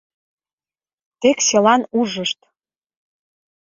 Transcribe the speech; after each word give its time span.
—Тек 1.21 1.37
чылан 1.47 1.81
ужышт! 1.99 2.39